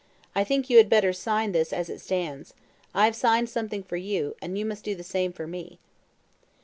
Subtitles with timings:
[0.33, 2.55] I think you had better sign this as it stands.
[2.91, 5.77] I have signed something for you, and you must do the same for me."